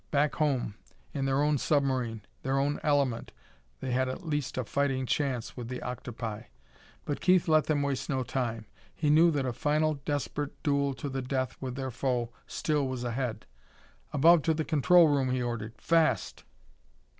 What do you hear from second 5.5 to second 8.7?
with the octopi. But Keith let them waste no time.